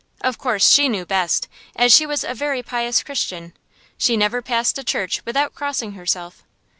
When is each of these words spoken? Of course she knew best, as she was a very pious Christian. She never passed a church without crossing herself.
Of 0.21 0.39
course 0.39 0.67
she 0.67 0.89
knew 0.89 1.05
best, 1.05 1.47
as 1.75 1.93
she 1.95 2.07
was 2.07 2.23
a 2.23 2.33
very 2.33 2.63
pious 2.63 3.03
Christian. 3.03 3.53
She 3.99 4.17
never 4.17 4.41
passed 4.41 4.79
a 4.79 4.83
church 4.83 5.21
without 5.25 5.53
crossing 5.53 5.91
herself. 5.91 6.43